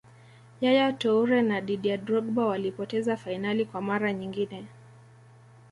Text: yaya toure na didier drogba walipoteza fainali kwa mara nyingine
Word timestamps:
yaya 0.61 0.87
toure 0.99 1.41
na 1.41 1.61
didier 1.61 1.97
drogba 2.05 2.45
walipoteza 2.45 3.17
fainali 3.17 3.65
kwa 3.65 3.81
mara 3.81 4.13
nyingine 4.13 4.67